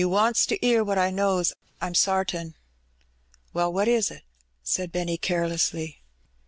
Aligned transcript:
Ill 0.01 0.07
'^ 0.07 0.09
Yer 0.09 0.15
wants 0.17 0.47
to 0.47 0.57
^ear 0.61 0.83
what 0.83 0.97
I 0.97 1.11
knows, 1.11 1.53
Fm 1.79 1.91
sartin/^ 1.95 2.55
'^Well! 3.53 3.71
what 3.71 3.87
is 3.87 4.09
it?^' 4.09 4.21
said 4.63 4.91
Benny, 4.91 5.19
carelessly. 5.19 5.99